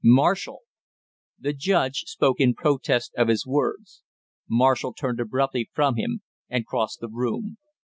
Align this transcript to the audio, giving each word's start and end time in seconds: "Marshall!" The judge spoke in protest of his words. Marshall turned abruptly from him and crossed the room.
"Marshall!" 0.03 0.61
The 1.39 1.53
judge 1.53 2.05
spoke 2.07 2.39
in 2.39 2.55
protest 2.55 3.11
of 3.15 3.27
his 3.27 3.45
words. 3.45 4.01
Marshall 4.49 4.95
turned 4.95 5.19
abruptly 5.19 5.69
from 5.73 5.95
him 5.95 6.21
and 6.49 6.65
crossed 6.65 7.01
the 7.01 7.07
room. 7.09 7.59